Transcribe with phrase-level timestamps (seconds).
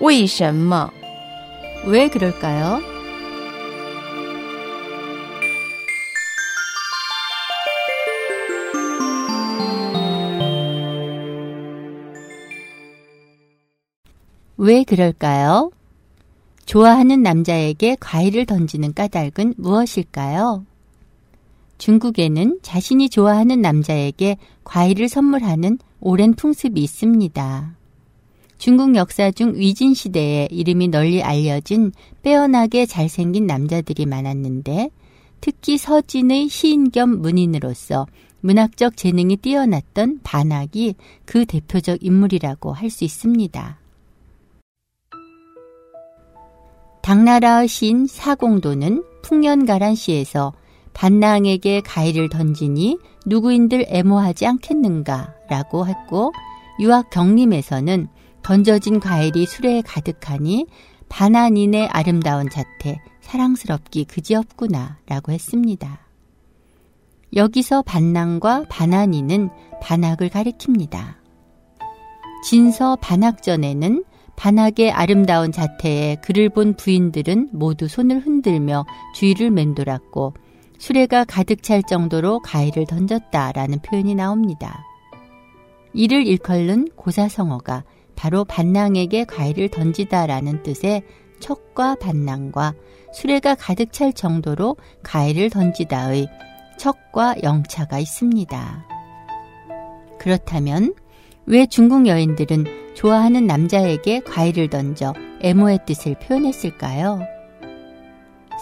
[0.00, 0.90] 为什么?
[1.86, 2.80] 왜 그럴까요?
[14.58, 15.70] 왜 그럴까요?
[16.64, 20.64] 좋아하는 남자에게 과일을 던지는 까닭은 무엇일까요?
[21.78, 27.76] 중국에는 자신이 좋아하는 남자에게 과일을 선물하는 오랜 풍습이 있습니다.
[28.61, 34.91] 중국 역사 중 위진 시대에 이름이 널리 알려진 빼어나게 잘생긴 남자들이 많았는데
[35.41, 38.05] 특히 서진의 시인 겸 문인으로서
[38.41, 40.93] 문학적 재능이 뛰어났던 반학이
[41.25, 43.79] 그 대표적 인물이라고 할 수 있습니다.
[47.01, 50.53] 당나라의 시인 사공도는 풍년가란 시에서
[50.93, 56.31] 반낭에게 가위를 던지니 누구인들 애모하지 않겠는가 라고 했고
[56.79, 58.07] 유학 경림에서는
[58.43, 60.67] 던져진 과일이 수레에 가득하니
[61.09, 65.99] 반한인의 아름다운 자태 사랑스럽기 그지없구나 라고 했습니다.
[67.35, 69.49] 여기서 반낭과 반한인은
[69.81, 71.15] 반학을 가리킵니다.
[72.43, 74.03] 진서 반학전에는
[74.35, 80.33] 반학의 아름다운 자태에 그를 본 부인들은 모두 손을 흔들며 주위를 맴돌았고
[80.79, 84.83] 수레가 가득 찰 정도로 가위를 던졌다라는 표현이 나옵니다.
[85.93, 87.83] 이를 일컬는 고사성어가
[88.21, 91.01] 바로 반낭에게 과일을 던지다라는 뜻의
[91.39, 92.75] 척과 반낭과
[93.11, 96.27] 수레가 가득 찰 정도로 과일을 던지다의
[96.77, 98.85] 척과 영차가 있습니다.
[100.19, 100.93] 그렇다면
[101.47, 107.21] 왜 중국 여인들은 좋아하는 남자에게 과일을 던져 애모의 뜻을 표현했을까요?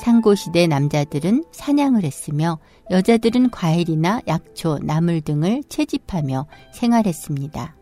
[0.02, 2.60] 상고시대 남자들은 사냥을 했으며
[2.92, 7.79] 여자들은 과일이나 약초, 나물 등을 채집하며 생활했습니다.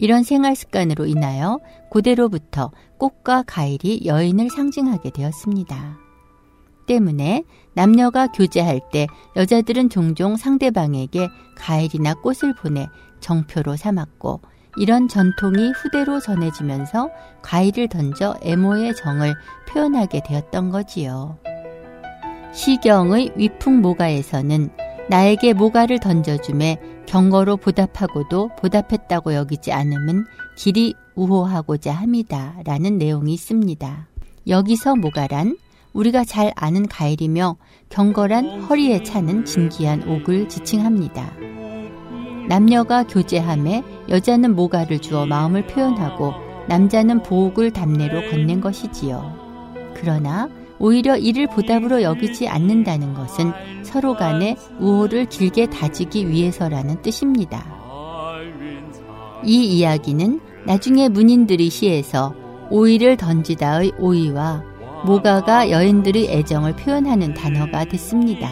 [0.00, 1.58] 이런 생활 습관으로 인하여
[1.90, 5.98] 고대로부터 꽃과 과일이 여인을 상징하게 되었습니다.
[6.86, 7.42] 때문에
[7.74, 12.86] 남녀가 교제할 때 여자들은 종종 상대방에게 과일이나 꽃을 보내
[13.20, 14.40] 정표로 삼았고
[14.76, 17.10] 이런 전통이 후대로 전해지면서
[17.42, 19.34] 과일을 던져 애모의 정을
[19.68, 21.38] 표현하게 되었던 거지요.
[22.52, 24.70] 시경의 위풍 모가에서는
[25.10, 30.26] 나에게 모가를 던져줌에 경거로 보답하고도 보답했다고 여기지 않음은
[30.56, 34.08] 길이 우호하고자 함이다 라는 내용이 있습니다.
[34.46, 35.56] 여기서 모가란
[35.94, 37.56] 우리가 잘 아는 가일이며
[37.88, 41.32] 경거란 허리에 차는 진기한 옥을 지칭합니다.
[42.46, 46.34] 남녀가 교제함에 여자는 모가를 주어 마음을 표현하고
[46.68, 49.48] 남자는 보옥을 담내로 건넨 것이지요.
[49.94, 53.52] 그러나 오히려 이를 보답으로 여기지 않는다는 것은
[53.82, 57.64] 서로 간의 우호를 길게 다지기 위해서라는 뜻입니다.
[59.44, 62.34] 이 이야기는 나중에 문인들이 시에서
[62.70, 64.62] 오이를 던지다의 오이와
[65.04, 68.48] 모가가 여인들의 애정을 표현하는 단어가 됐습니다.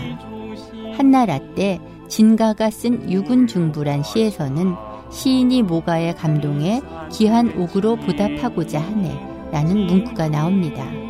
[0.96, 4.74] 한나라 때 진가가 쓴 유군중부란 시에서는
[5.10, 6.80] 시인이 모가의 감동에
[7.12, 11.05] 귀한 옥으로 보답하고자 하네 라는 문구가 나옵니다.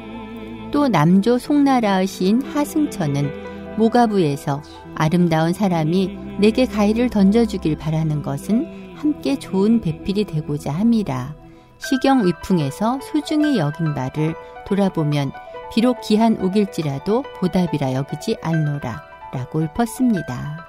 [0.77, 4.61] 또 남조 송나라의 시인 하승천은 모가부에서
[4.95, 11.35] 아름다운 사람이 내게 가위를 던져주길 바라는 것은 함께 좋은 배필이 되고자 함이라.
[11.79, 14.35] 시경 위풍에서 소중히 여긴 바를
[14.67, 15.33] 돌아보면
[15.73, 20.67] 비록 귀한 옥일지라도 보답이라 여기지 않노라 라고 읊었습니다.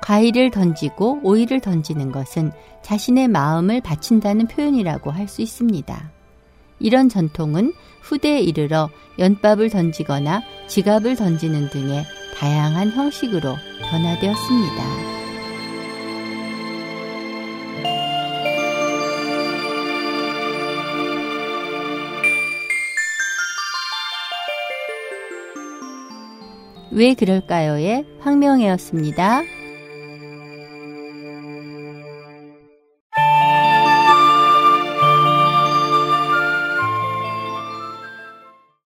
[0.00, 6.16] 과일을 던지고 오이를 던지는 것은 자신의 마음을 바친다는 표현이라고 할 수 있습니다.
[6.78, 7.72] 이런 전통은
[8.02, 12.04] 후대에 이르러 연밥을 던지거나 지갑을 던지는 등의
[12.34, 13.56] 다양한 형식으로
[13.90, 15.16] 변화되었습니다.
[26.92, 29.55] 왜 그럴까요의 황명혜였습니다.